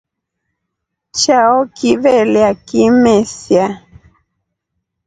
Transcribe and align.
Chao 1.19 1.57
kivelya 1.77 2.49
kimesia. 2.67 3.65